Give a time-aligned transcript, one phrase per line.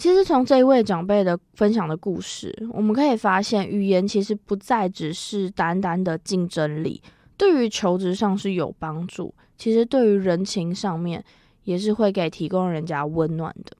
[0.00, 7.02] 其实从这一位长辈的分享的故事，我们可以发现，语言其实不再只是单单的竞争力，
[7.36, 11.22] 对于求职上是有帮助，其实对于人情上面
[11.64, 13.76] 也是会给提供人家温暖的。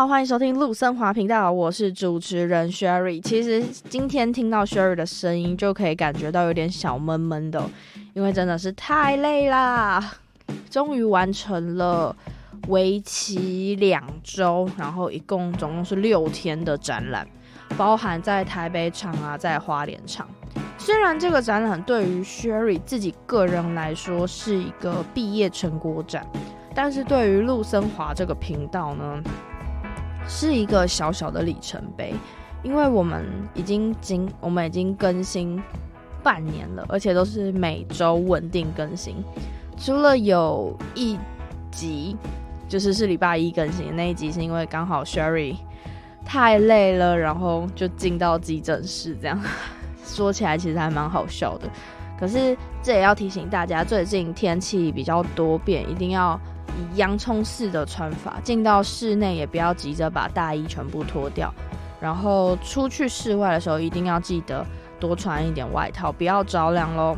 [0.00, 3.20] 好，欢迎收听陆森华频道，我是主持人 Sherry。
[3.20, 7.62] 其实今天听到 Sherry 的声音，就可以感觉到有点小闷闷的，
[8.14, 10.12] 因为真的是太累啦。
[10.70, 12.16] 终于完成了
[12.68, 17.28] 为期两周，然后一共总共是六天的展览，
[17.76, 20.26] 包含在台北场啊，在花莲场。
[20.78, 26.26] 虽然这个展览对于 Sherry 自己个人来说是一个毕业成果展。
[26.72, 29.20] 但是对于陆森华这个频道呢，
[30.28, 32.14] 是一个小小的里程碑，
[32.62, 33.24] 因为我们
[33.54, 35.60] 已经经我们已经更新
[36.22, 39.16] 半年了，而且都是每周稳定更新，
[39.76, 41.18] 除了有一
[41.70, 42.16] 集
[42.68, 45.56] 就是是礼拜一更新的那一集，是因为刚好 Sherry
[46.24, 49.40] 太累了，然后就进到急诊室，这样
[50.04, 51.68] 说起来其实还蛮好笑的。
[52.18, 56.38] 可是这也要提醒大家，最近天气比较多变，一定要。
[56.78, 61.52] 以洋葱式的穿法，进到室内也不要急着把大衣全部脱掉，
[62.00, 64.64] 然后出去室外的时候一定要记得
[64.98, 67.16] 多穿一点外套，不要着凉喽。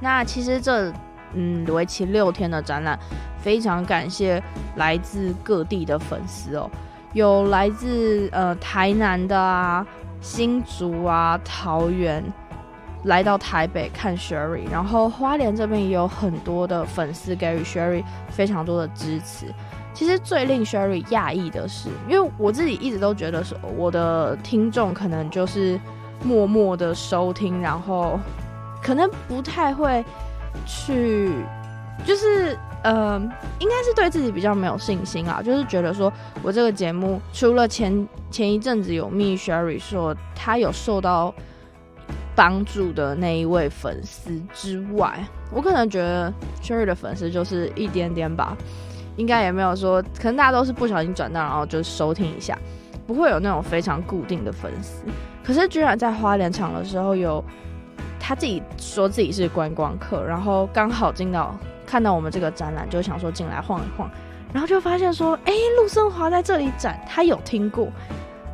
[0.00, 0.92] 那其实这
[1.34, 2.98] 嗯为期六天的展览，
[3.38, 4.42] 非常感谢
[4.76, 6.70] 来自各地的粉丝哦，
[7.12, 9.86] 有来自呃台南的啊、
[10.20, 12.24] 新竹啊、桃园。
[13.04, 19.46] 来到台北看 Sherry，然后花莲这边也有很多的粉丝给予 Sherry 非常多的支持。
[19.94, 25.80] 其实最令 Sherry 讶异的是，因为我自己一直都觉得说，我的听众可能就是
[26.22, 28.20] 默默的收听，然后
[28.82, 30.04] 可能不太会
[30.66, 31.32] 去，
[32.04, 33.18] 就是呃，
[33.58, 36.12] 应该是对自己比较没有信心啊，就是觉得说
[36.42, 41.34] 我这个节目除了前前一阵子有密 Sherry 说他有受到。
[42.40, 48.56] 帮助的那一位粉丝之外，我可能觉得 Sherry 的粉丝就是一点点吧，
[49.16, 52.58] 应该也没有说，可能大家都是不小心转到，然后就收听一下，
[53.06, 55.04] 不会有那种非常固定的粉丝。
[55.44, 57.44] 可是居然在花莲场的时候有
[58.18, 64.10] 他自己说自己是观光客，然后刚好进到看到我们这个展览，就想说进来晃一晃，
[64.50, 67.88] 然后就发现说，哎，陆森华在这里展，他有听过。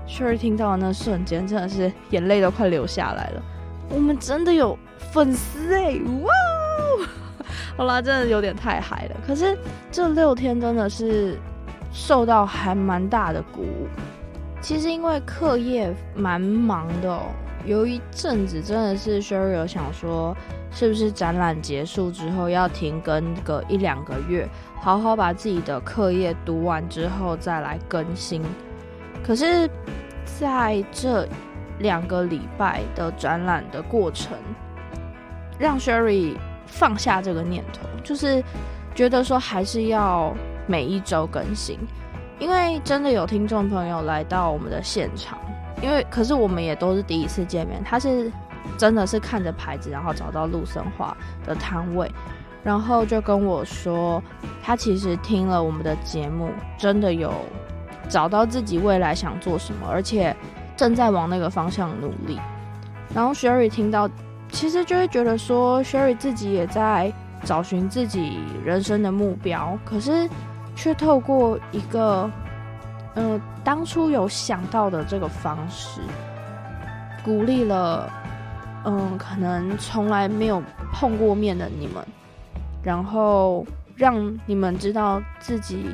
[0.09, 3.43] Sherry 听到的那瞬间，真的是眼泪都快流下来了。
[3.89, 4.79] 我们真的有
[5.13, 6.31] 粉丝哎、哇！
[7.77, 9.17] 好啦，真的有点太嗨了。
[9.27, 9.57] 可是
[9.91, 11.39] 这六天真的是
[11.93, 13.87] 受到还蛮大的鼓舞。
[14.61, 17.23] 其实因为课业蛮忙的哦，
[17.65, 20.37] 有一阵子真的是 Sherry 有想说，
[20.73, 24.49] 是不是展览结束之后要停更个一两个月，
[24.81, 28.43] 好好把自己的课业读完之后再来更新。
[29.25, 29.71] 可是
[30.25, 31.29] 在这。
[31.79, 34.37] 两个礼拜的展览的过程，
[35.59, 36.35] 让 Sherry
[36.67, 38.43] 放下这个念头，就是
[38.95, 40.35] 觉得说还是要
[40.67, 41.79] 每一周更新，
[42.39, 45.39] 因为真的有听众朋友来到我们的现场，
[45.83, 48.33] 因为可是我们也都是第一次见面，他是
[48.79, 51.15] 真的是看着牌子，然后找到陆生华
[51.45, 52.11] 的摊位，
[52.65, 54.23] 然后就跟我说，
[54.63, 56.49] 他其实听了我们的节目，
[56.79, 57.33] 真的有
[58.09, 60.35] 找到自己未来想做什么，而且。
[60.77, 62.39] 正在往那个方向努力，
[63.15, 64.09] 然后 Sherry 听到，
[64.51, 70.29] 其实就会觉得说，Sherry 自己也在找寻自己人生的目标，可是
[70.75, 72.31] 却透过一个，
[73.15, 76.03] 呃，当初有想到的这个方式，
[77.25, 78.11] 鼓励了，
[78.85, 80.63] 嗯、可能从来没有
[80.93, 82.07] 碰过面的你们，
[82.83, 83.67] 然后
[83.97, 85.87] 让你们知道自己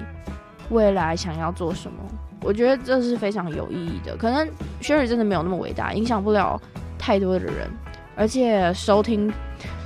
[0.71, 1.99] 未来想要做什么。
[2.45, 4.17] 我觉得这是非常有意义的。
[4.17, 4.47] 可能
[4.81, 6.61] Sherry 真的没有那么伟大，影响不了
[6.99, 7.71] 太多的人，
[8.17, 9.33] 而且收听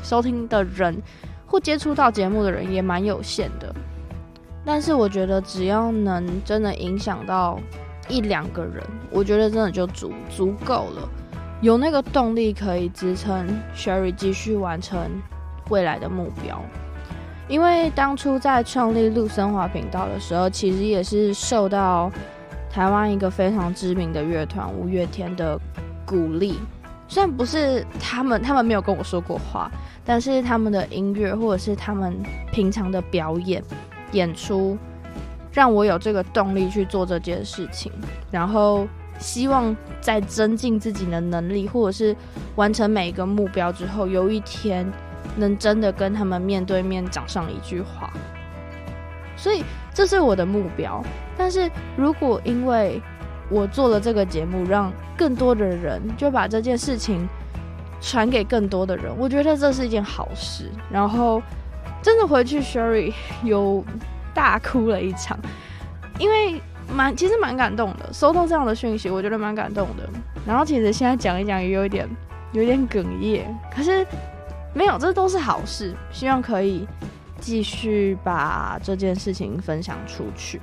[0.03, 0.97] 收听的人
[1.47, 3.75] 或接触到节目的人也蛮有限的。
[4.65, 7.61] 但是我觉得只要能真的影响到
[8.09, 11.09] 一两个人，我觉得真的就足足够了，
[11.61, 14.99] 有那个动力可以支撑 Sherry 继续完成
[15.69, 16.61] 未来的目标。
[17.49, 22.11] 因为当初在创立陆森华频道的时候，其实也是受到。
[22.77, 25.59] 台湾一个非常知名的乐团五月天的
[26.05, 26.59] 鼓励，
[27.09, 29.71] 虽然不是他们，他们没有跟我说过话，
[30.05, 32.15] 但是他们的音乐或者是他们
[32.53, 33.65] 平常的表演
[34.13, 34.77] 演出，
[35.53, 37.91] 让我有这个动力去做这件事情。
[38.31, 38.87] 然后
[39.19, 42.15] 希望在增进自己的能力，或者是
[42.57, 44.87] 完成每一个目标之后，有一天
[45.39, 48.13] 能真的跟他们面对面讲上一句话。
[49.35, 49.63] 所以
[49.97, 51.03] 这是我的目标。
[51.39, 53.01] 但是如果因为
[53.49, 57.27] 我做了这个节目，让更多的人就把这件事情
[58.03, 60.71] 传给更多的人，我觉得这是一件好事。
[60.91, 61.41] 然后
[62.03, 63.83] 真的回去，Sherry 有
[64.35, 65.39] 大哭了一场，
[66.19, 66.61] 因为。
[66.95, 70.09] 蛮其实蛮感动的，收到这样的讯息，我觉得蛮感动的。
[70.47, 72.09] 然后其实现在讲一讲也有一点
[72.53, 73.45] 有一点哽咽，
[73.75, 74.07] 可是
[74.73, 75.93] 没有，这都是好事。
[76.13, 76.87] 希望可以
[77.47, 80.61] 继续把这件事情分享出去。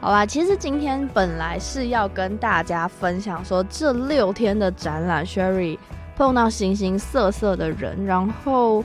[0.00, 5.78] 好啦，其实今天本来是要跟大家分享说这六天的展览，Sherry
[6.16, 8.84] 碰到形形色色的人，然后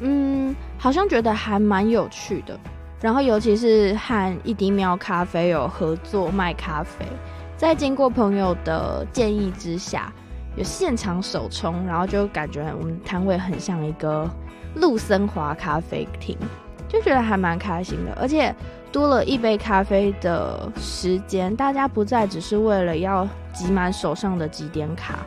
[0.00, 2.58] 嗯，好像觉得还蛮有趣的。
[2.98, 7.04] 然后，尤其是和一滴喵咖啡有合作卖咖啡，
[7.58, 10.10] 在经过朋友的建议之下，
[10.56, 14.26] 有现场手冲，然后就感觉我们摊位很像一个
[14.74, 16.36] 陆森华咖啡厅，
[16.88, 18.12] 就觉得还蛮开心的。
[18.20, 18.54] 而且
[18.92, 25.20] 多了一杯咖啡的时间，大家不再只是为了要集满手上的集点卡，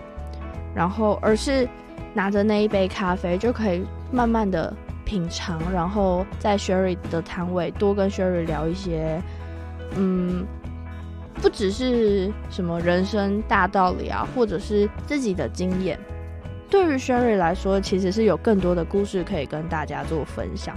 [0.73, 1.67] 然后而是
[2.13, 4.73] 拿着那一杯咖啡就可以慢慢的。
[5.03, 9.21] 品尝，然后在 Sherry 的摊位多跟 Sherry 聊一些，
[9.97, 10.45] 嗯，
[11.41, 15.99] 不只是什么人生大道理啊，或者是自己的经验。
[16.71, 20.73] 对于 Sherry 来说，其实是有更多的故事可以跟大家做分享。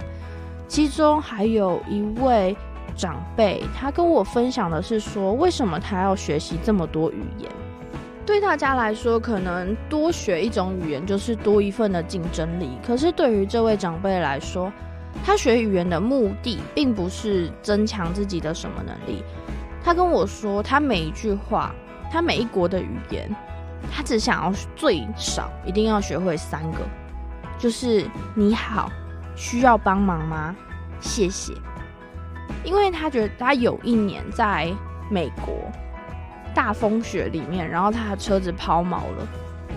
[0.67, 2.53] 其中还有一位
[2.97, 7.49] 长辈，他跟我分享的是说，为什么他要学习这么多语言？
[8.25, 12.71] 对大家来说，可能多学一种语言就是多一份的竞争力。
[12.85, 14.69] 可是对于这位长辈来说，
[15.23, 19.23] 他学语言的目的并不是增强自己的什么能力。
[19.81, 21.73] 他跟我说，他每一句话，
[22.11, 23.33] 他每一国的语言，
[23.91, 26.79] 他只想要最少一定要学会三个，
[27.57, 28.05] 就是
[28.35, 28.91] 你好，
[29.35, 30.55] 需要帮忙吗？
[30.99, 31.53] 谢谢。
[32.63, 34.71] 因为他觉得他有一年在
[35.09, 35.53] 美国。
[36.53, 39.27] 大风雪里面，然后他的车子抛锚了。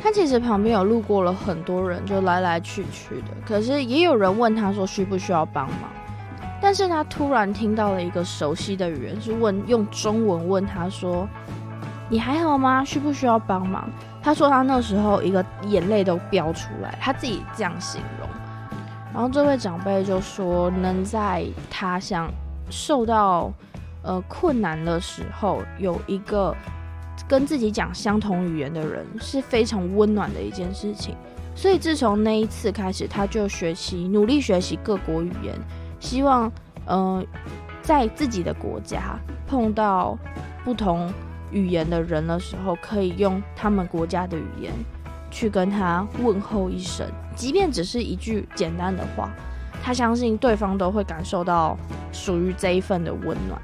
[0.01, 3.27] 他其实旁边有路过了很多人，就来来去去的。
[3.45, 5.91] 可是也有人问他说需不需要帮忙，
[6.63, 11.29] 但是他突然听到了一个熟悉的语言，是问用中文问他说
[12.09, 12.85] ：“你还好吗？
[12.85, 13.89] 需不需要帮忙？”
[14.23, 18.29] 他说他那时候一个眼泪都飙出来，他自己这样形容。
[19.13, 22.31] 然后这位长辈就说：“能在他乡
[22.71, 23.53] 受到。”
[24.01, 26.55] 呃，困难的时候有一个
[27.27, 31.17] 跟自己讲相同语言的人是非常温暖的一件事情。
[31.55, 35.55] 所以自从那一次开始，他就学习努力学习各国语言，
[35.99, 36.51] 希望
[36.87, 37.23] 呃
[37.83, 39.19] 在自己的国家
[39.49, 40.17] 碰到
[40.65, 41.13] 不同
[41.51, 44.73] 语言的人的时候，可以用他们国家的语言
[45.31, 49.31] 去跟他问候一声，即便只是一句简单的话，
[49.83, 51.77] 他相信对方都会感受到
[52.13, 53.61] 属于这一份的温暖。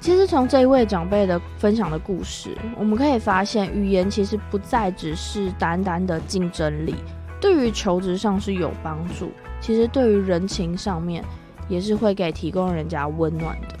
[0.00, 6.94] 其实从这一位长辈的分享的故事，我们可以发现，语言其实不再只是单单的竞争力，
[7.38, 9.30] 对于求职上是有帮助。
[9.60, 11.22] 其实对于人情上面，
[11.68, 13.79] 也是会给提供人家温暖的。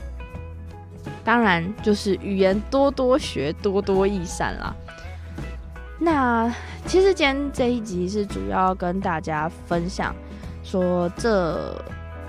[1.30, 4.74] 当然，就是语言多多学，多多益善啦。
[6.00, 6.52] 那
[6.86, 10.12] 其实今天这一集是主要跟大家分享，
[10.64, 11.72] 说这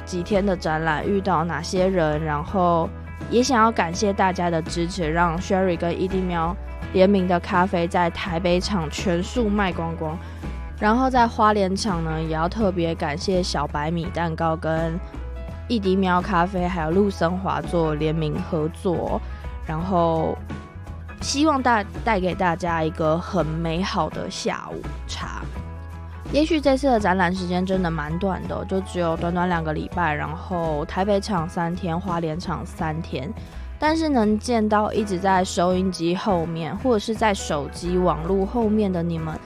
[0.05, 2.87] 几天的展览遇到哪些人，然后。
[3.29, 6.55] 也想要感谢大家的支持，让 Sherry 跟 ED 喵
[6.93, 10.15] 联名的咖啡在台北场全数卖光光。
[10.79, 14.99] 然后在花莲场呢，也要特别感谢小白米蛋糕跟
[15.67, 19.21] 一滴喵咖啡还有陆森华做联名合作。
[19.65, 20.37] 然后
[21.21, 25.41] 希望带带给大家一个很美好的下午茶。
[26.33, 33.31] 也许这次的展览时间真的蛮短的，就只有短短两个礼拜，然后台北场三天，花莲场三天，
[33.77, 39.37] 但是能见到一直在收音机后面或者是在手机网络后面的你们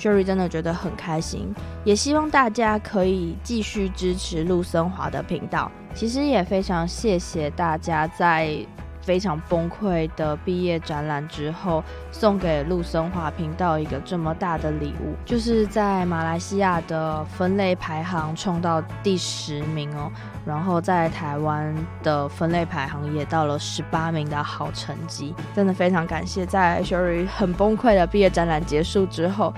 [0.00, 1.54] ，Sherry 真的觉得很开心，
[1.84, 5.70] 也希望大家可以继续支持陆森华的频道。
[5.92, 8.56] 其实也非常谢谢大家在。
[9.02, 20.12] 非常崩溃的毕业展览之后，送给陆森华频道一个这么大的礼物，就是在马来西亚的分类排行冲到第十名哦，
[20.44, 29.52] 然后在台湾的分类排行也到了十八名的好成绩，真的非常感谢，在 Sherry 很崩溃的毕业展览结束之后，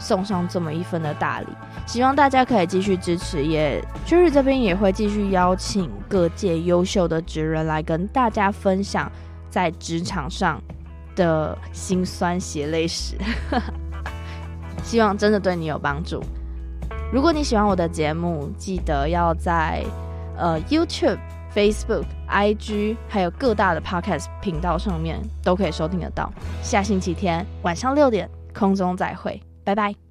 [0.00, 1.46] 送上这么一份的大礼。
[1.86, 9.10] 希望大家可以继续支持，也 Sherry 这边也会继续邀请各界优秀的职人来跟大家分享
[9.48, 10.60] 在职场上
[11.14, 13.16] 的辛酸血泪史，
[14.82, 16.22] 希望真的对你有帮助。
[17.12, 19.84] 如果你喜欢我的节目，记得要在
[20.36, 21.18] 呃 YouTube、
[21.52, 26.32] Facebook、IG 还有各大的 Podcast 频道上面都可以收听得到。
[26.62, 30.09] 下星期天晚上六点空中再会，拜拜。